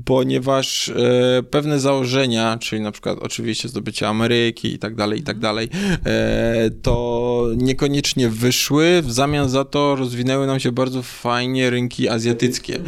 [0.05, 5.39] ponieważ e, pewne założenia, czyli na przykład oczywiście zdobycie Ameryki i tak dalej, i tak
[5.39, 5.69] dalej,
[6.83, 9.03] to niekoniecznie wyszły.
[9.03, 12.79] W zamian za to rozwinęły nam się bardzo fajnie rynki azjatyckie.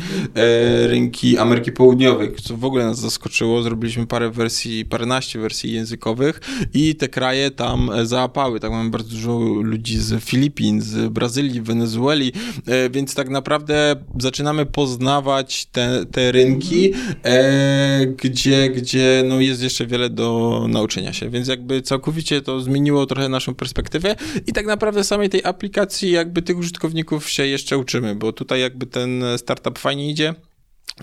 [0.86, 3.62] Rynki Ameryki, Ameryki Południowej, co w ogóle nas zaskoczyło.
[3.62, 6.40] Zrobiliśmy parę wersji, paręnaście wersji językowych
[6.74, 8.60] i te kraje tam zaapały.
[8.60, 12.32] Tak mamy bardzo dużo ludzi z Filipin, z Brazylii, Wenezueli,
[12.66, 16.92] e, więc tak naprawdę zaczynamy poznawać te, te rynki,
[17.24, 23.06] e, gdzie, gdzie no jest jeszcze wiele do nauczenia się, więc jakby całkowicie to zmieniło
[23.06, 28.14] trochę naszą perspektywę i tak naprawdę samej tej aplikacji jakby tych użytkowników się jeszcze uczymy,
[28.14, 30.34] bo tutaj jakby ten startup fajnie idzie.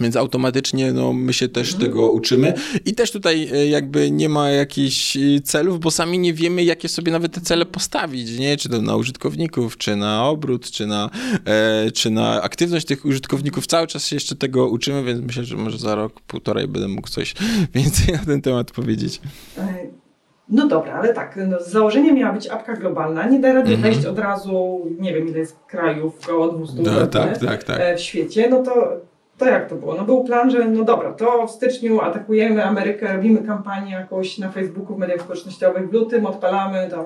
[0.02, 2.54] Więc automatycznie no, my się też tego uczymy
[2.86, 6.90] i też tutaj e, jakby nie ma jakichś e, celów, bo sami nie wiemy, jakie
[6.90, 8.58] sobie nawet te cele postawić, nie?
[8.58, 11.10] Czy to na użytkowników, czy na obrót, czy na,
[11.46, 13.68] e, czy na aktywność tych użytkowników.
[13.68, 17.10] Cały czas się jeszcze tego uczymy, więc myślę, że może za rok, półtorej będę mógł
[17.10, 17.36] coś
[17.76, 19.22] więcej na ten temat powiedzieć.
[19.58, 19.68] E,
[20.50, 23.82] no dobra, ale tak, no, z założenia miała być apka globalna, nie da rady -hmm.
[23.82, 27.98] wejść od razu, nie wiem ile jest krajów, około 200 no, tak, tak, tak.
[27.98, 29.02] w świecie, no to
[29.38, 29.96] to jak to było?
[29.96, 34.50] No był plan, że no dobra, to w styczniu atakujemy Amerykę, robimy kampanię jakąś na
[34.50, 37.06] Facebooku, w mediach społecznościowych, w lutym odpalamy tam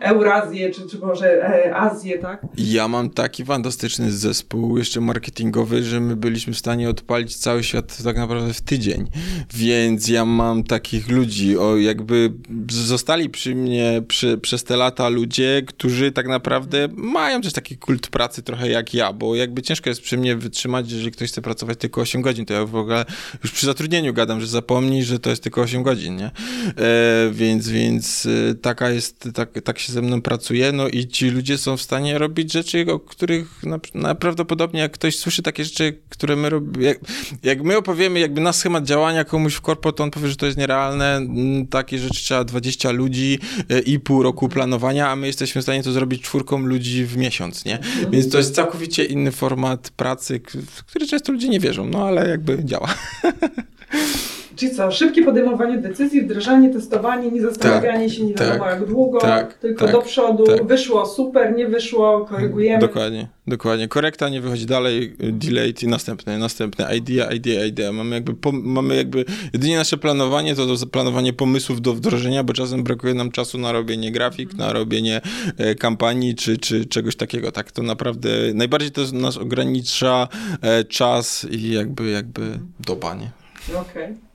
[0.00, 2.46] Eurazję, czy, czy może e, Azję, tak?
[2.56, 8.02] Ja mam taki fantastyczny zespół jeszcze marketingowy, że my byliśmy w stanie odpalić cały świat
[8.04, 9.10] tak naprawdę w tydzień.
[9.54, 12.32] Więc ja mam takich ludzi, o jakby
[12.70, 18.08] zostali przy mnie przy, przez te lata ludzie, którzy tak naprawdę mają też taki kult
[18.08, 21.78] pracy trochę jak ja, bo jakby ciężko jest przy mnie wytrzymać, jeżeli ktoś chce pracować
[21.78, 23.04] tylko 8 godzin, to ja w ogóle
[23.42, 26.26] już przy zatrudnieniu gadam, że zapomnij, że to jest tylko 8 godzin, nie?
[26.26, 31.06] E, więc, więc e, taka taka jest, tak, tak się ze mną pracuje, no i
[31.06, 33.62] ci ludzie są w stanie robić rzeczy, o których
[33.94, 36.98] najprawdopodobniej jak ktoś słyszy takie rzeczy, które my robimy, jak,
[37.42, 40.46] jak, my opowiemy jakby na schemat działania komuś w korpo, to on powie, że to
[40.46, 45.26] jest nierealne, mm, takie rzeczy trzeba 20 ludzi e, i pół roku planowania, a my
[45.26, 47.78] jesteśmy w stanie to zrobić czwórką ludzi w miesiąc, nie?
[48.10, 52.28] Więc to jest całkowicie inny format pracy, w który często ludzie nie wierzą, no ale
[52.28, 52.94] jakby działa.
[54.56, 58.88] Czyli co, szybkie podejmowanie decyzji, wdrażanie, testowanie, nie zastanawianie tak, się nie wiadomo tak, jak
[58.88, 60.66] długo, tak, tylko tak, do przodu, tak.
[60.66, 62.78] wyszło super, nie wyszło, korygujemy.
[62.78, 63.88] Dokładnie, dokładnie.
[63.88, 67.92] Korekta nie wychodzi dalej, delay i następne, następne, idea, idea, idea.
[67.92, 72.82] Mamy jakby, mamy jakby, jedynie nasze planowanie to, to planowanie pomysłów do wdrożenia, bo czasem
[72.82, 75.20] brakuje nam czasu na robienie grafik, na robienie
[75.58, 77.52] e, kampanii, czy, czy czegoś takiego.
[77.52, 80.28] Tak, to naprawdę, najbardziej to nas ogranicza
[80.62, 83.30] e, czas i jakby, jakby doba, nie?
[83.68, 84.04] Okej.
[84.04, 84.31] Okay.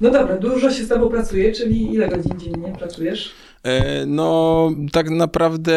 [0.00, 3.32] No dobra, dużo się z Tobą pracuje, czyli ile godzin dziennie pracujesz?
[3.66, 5.76] E, no, tak naprawdę,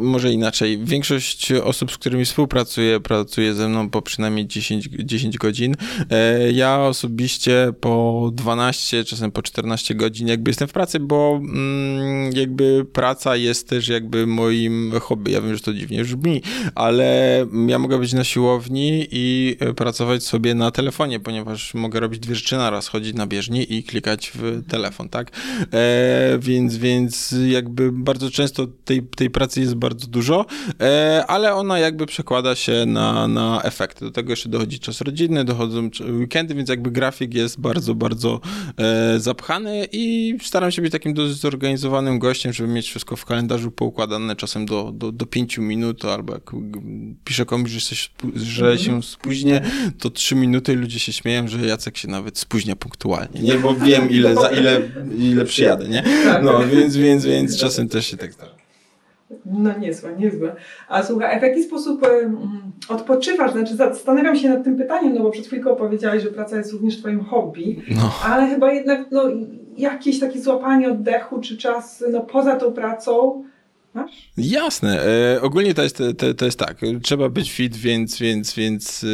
[0.00, 0.78] może inaczej.
[0.84, 5.74] Większość osób, z którymi współpracuję, pracuje ze mną po przynajmniej 10, 10 godzin.
[6.10, 12.32] E, ja osobiście po 12, czasem po 14 godzin jakby jestem w pracy, bo mm,
[12.32, 15.32] jakby praca jest też jakby moim hobby.
[15.32, 16.42] Ja wiem, że to dziwnie brzmi,
[16.74, 22.34] ale ja mogę być na siłowni i pracować sobie na telefonie, ponieważ mogę robić dwie
[22.34, 25.30] rzeczy naraz, chodzić na bieżni i klikać w telefon, tak?
[25.72, 30.46] E, więc, więc jakby bardzo często tej, tej pracy jest bardzo dużo,
[30.80, 34.04] e, ale ona jakby przekłada się na, na efekty.
[34.04, 38.40] Do tego jeszcze dochodzi czas rodzinny, dochodzą weekendy, więc jakby grafik jest bardzo, bardzo
[38.78, 43.70] e, zapchany i staram się być takim dość zorganizowanym gościem, żeby mieć wszystko w kalendarzu
[43.70, 46.50] poukładane czasem do, do, do pięciu minut, albo jak
[47.24, 49.60] piszę komuś, że, się, że się spóźnię,
[49.98, 53.54] to trzy minuty ludzie się śmieją, że Jacek się nawet spóźnia punktualnie, nie?
[53.54, 54.80] Bo wiem ile, za ile,
[55.18, 56.02] ile przyjadę, nie?
[56.24, 56.42] Tak.
[56.42, 58.52] No, więc, więc, więc czasem też się tak zdarza.
[59.46, 60.56] No niezłe, niezłe.
[60.88, 62.06] A słuchaj, a w jaki sposób
[62.88, 63.52] odpoczywasz?
[63.52, 66.98] Znaczy zastanawiam się nad tym pytaniem, no bo przed chwilką powiedziałeś, że praca jest również
[66.98, 68.12] twoim hobby, no.
[68.24, 69.22] ale chyba jednak no,
[69.76, 73.44] jakieś takie złapanie oddechu, czy czas no, poza tą pracą
[73.94, 74.10] Masz?
[74.36, 75.06] Jasne.
[75.34, 76.80] E, ogólnie to jest, to, to, jest tak.
[77.02, 79.06] Trzeba być fit, więc, więc, więc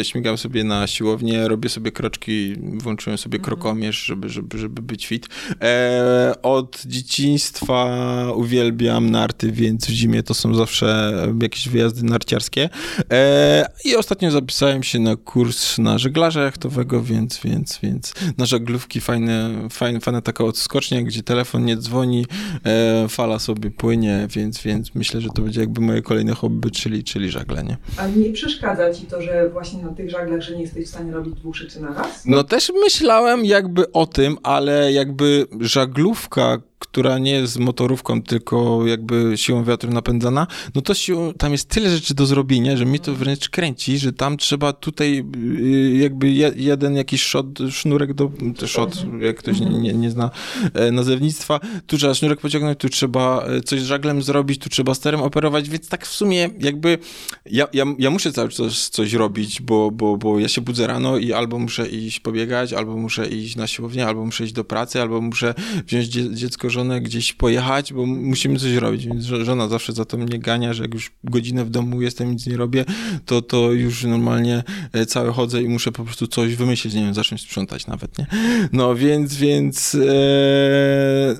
[0.00, 3.44] e, śmigam sobie na siłownię, robię sobie kroczki, włączyłem sobie mhm.
[3.44, 5.28] krokomierz, żeby, żeby, żeby być fit.
[5.62, 7.86] E, od dzieciństwa
[8.34, 12.68] uwielbiam narty, więc w zimie to są zawsze jakieś wyjazdy narciarskie.
[13.10, 19.00] E, I ostatnio zapisałem się na kurs na żeglarza jachtowego, więc, więc, więc na żaglówki
[19.00, 22.26] fajne, fajne, fajna taka odskocznia, gdzie telefon nie dzwoni,
[22.64, 26.70] e, fala sobie płynie nie, więc, więc myślę, że to będzie jakby moje kolejne hobby,
[26.70, 27.76] czyli, czyli żaglenie.
[27.96, 31.12] A nie przeszkadza ci to, że właśnie na tych żaglach, że nie jesteś w stanie
[31.12, 32.22] robić dwóch rzeczy na raz?
[32.26, 39.32] No też myślałem jakby o tym, ale jakby żaglówka, która nie jest motorówką, tylko jakby
[39.36, 40.94] siłą wiatru napędzana, no to
[41.38, 45.24] tam jest tyle rzeczy do zrobienia, że mnie to wręcz kręci, że tam trzeba tutaj
[45.36, 47.32] y, jakby jeden jakiś
[47.70, 48.30] sznurek do,
[48.66, 50.30] shot, jak ktoś nie, nie, nie zna
[50.74, 54.94] e, nazewnictwa, tu trzeba sznurek pociągnąć, tu trzeba e, coś z żaglem zrobić, tu trzeba
[54.94, 56.98] sterem operować, więc tak w sumie jakby
[57.46, 61.18] ja, ja, ja muszę cały czas coś robić, bo, bo, bo ja się budzę rano
[61.18, 65.00] i albo muszę iść pobiegać, albo muszę iść na siłownię, albo muszę iść do pracy,
[65.00, 65.54] albo muszę
[65.86, 70.38] wziąć dziecko żonę gdzieś pojechać, bo musimy coś robić, więc żona zawsze za to mnie
[70.38, 72.84] gania, że jak już godzinę w domu jestem, nic nie robię,
[73.26, 77.14] to, to już normalnie e, cały chodzę i muszę po prostu coś wymyślić, nie wiem,
[77.14, 78.26] zacząć sprzątać nawet, nie?
[78.72, 79.98] No więc, więc e,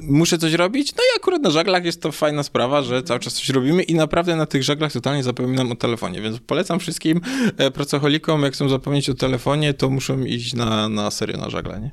[0.02, 3.34] muszę coś robić, no i akurat na żaglach jest to fajna sprawa, że cały czas
[3.34, 7.20] coś robimy i naprawdę na tych żaglach totalnie zapominam o telefonie, więc polecam wszystkim
[7.56, 11.80] e, pracocholikom, jak chcą zapomnieć o telefonie, to muszą iść na, na serio na żagle,
[11.80, 11.90] nie?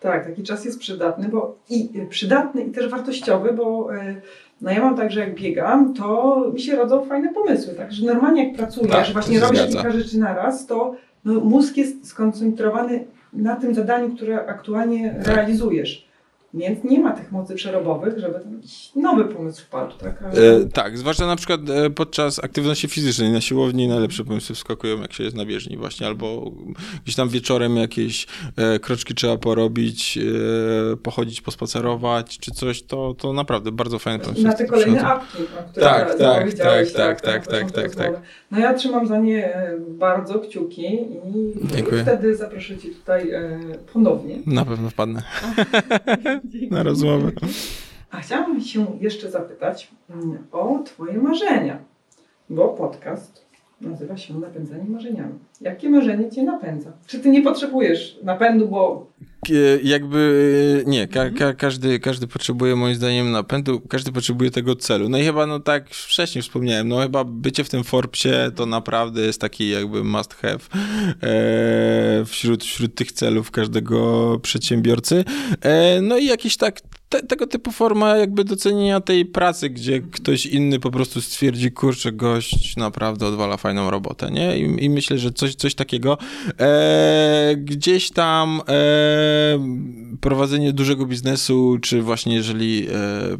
[0.00, 4.14] Tak, taki czas jest przydatny, bo i przydatny i też wartościowy, bo e,
[4.60, 8.06] no ja mam tak, że jak biegam, to mi się rodzą fajne pomysły, tak, że
[8.06, 9.72] normalnie jak pracujesz, tak, właśnie robisz zgadza.
[9.72, 15.34] kilka rzeczy na raz, to no, mózg jest skoncentrowany na tym zadaniu, które aktualnie tak.
[15.36, 16.09] realizujesz.
[16.54, 20.22] Więc nie ma tych mocy przerobowych, żeby tam jakiś nowy pomysł wpadł, tak?
[20.22, 25.12] E, tak, zwłaszcza na przykład e, podczas aktywności fizycznej na siłowni najlepsze pomysły wskakują, jak
[25.12, 26.52] się jest na bieżni właśnie, albo
[27.04, 30.18] gdzieś tam wieczorem jakieś e, kroczki trzeba porobić,
[30.92, 34.44] e, pochodzić, pospacerować, czy coś, to, to naprawdę bardzo fajne pomysły.
[34.44, 38.22] Na te kolejne apki, o których tak, tak, tak, tak, tak, tak, tak, tak.
[38.50, 43.58] No ja trzymam za nie e, bardzo kciuki i, i wtedy zaproszę Cię tutaj e,
[43.92, 44.38] ponownie.
[44.46, 45.22] Na pewno wpadnę.
[46.70, 47.32] na rozmowę.
[48.10, 51.78] A chciałam się jeszcze zapytać mm, o Twoje marzenia,
[52.50, 53.46] bo podcast
[53.80, 55.38] nazywa się Napędzanie marzeniami.
[55.60, 56.92] Jakie marzenie Cię napędza?
[57.06, 59.10] Czy Ty nie potrzebujesz napędu, bo...
[59.82, 65.08] Jakby nie, ka ka każdy, każdy potrzebuje moim zdaniem napędu, każdy potrzebuje tego celu.
[65.08, 69.20] No i chyba, no tak wcześniej wspomniałem, no chyba bycie w tym Forbesie to naprawdę
[69.20, 70.58] jest taki jakby must have
[71.22, 75.24] e, wśród, wśród tych celów każdego przedsiębiorcy.
[75.60, 80.46] E, no i jakiś tak te, tego typu forma jakby docenienia tej pracy, gdzie ktoś
[80.46, 84.58] inny po prostu stwierdzi, kurczę, gość naprawdę odwala fajną robotę, nie?
[84.58, 86.18] I, i myślę, że coś, coś takiego.
[86.60, 89.58] E, gdzieś tam e,
[90.20, 92.92] prowadzenie dużego biznesu, czy właśnie jeżeli e,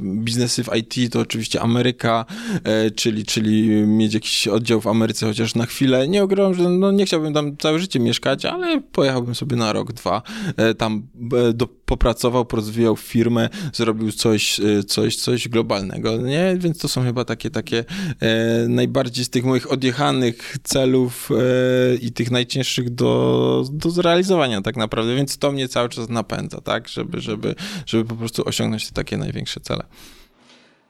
[0.02, 2.24] biznesy w IT, to oczywiście Ameryka,
[2.64, 6.08] e, czyli, czyli mieć jakiś oddział w Ameryce chociaż na chwilę.
[6.08, 9.92] Nie ogromny, że no, nie chciałbym tam całe życie mieszkać, ale pojechałbym sobie na rok,
[9.92, 10.22] dwa,
[10.56, 11.06] e, tam
[11.48, 16.54] e, do, popracował, porozwijał firmę, zrobił coś, e, coś, coś globalnego, nie?
[16.58, 17.84] Więc to są chyba takie, takie
[18.20, 24.76] e, najbardziej z tych moich odjechanych celów e, i tych najcięższych do, do zrealizowania tak
[24.76, 26.88] naprawdę, więc to mnie cały czas napędza, tak?
[26.88, 27.54] Żeby, żeby,
[27.86, 29.84] żeby po prostu osiągnąć te takie największe cele.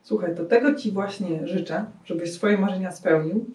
[0.02, 3.46] Słuchaj, to tego Ci właśnie życzę, żebyś swoje marzenia spełnił.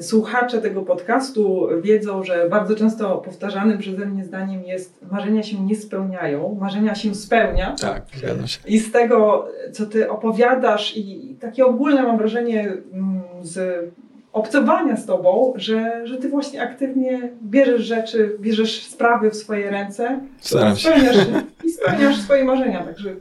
[0.00, 5.76] Słuchacze tego podcastu wiedzą, że bardzo często powtarzanym przeze mnie zdaniem jest marzenia się nie
[5.76, 7.76] spełniają, marzenia się spełnia.
[7.80, 8.58] Tak, zgadzam się.
[8.66, 13.84] I z tego, co ty opowiadasz i takie ogólne mam wrażenie mm, z
[14.32, 20.20] obcowania z tobą, że, że ty właśnie aktywnie bierzesz rzeczy, bierzesz sprawy w swoje ręce
[20.40, 20.88] Staram się.
[20.88, 21.16] Spełniasz,
[21.64, 23.14] i spełniasz swoje marzenia, także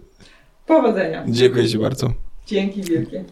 [0.65, 1.23] powodzenia.
[1.27, 2.10] Dziękuję ci bardzo.
[2.47, 3.23] Dzięki wielkie.